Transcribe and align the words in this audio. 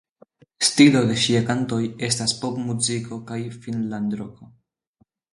Stilo 0.67 1.01
de 1.09 1.17
ŝia 1.23 1.41
kantoj 1.49 1.81
estas 2.07 2.33
popmuziko 2.45 3.19
kaj 3.33 3.37
finnlandroko. 3.67 4.49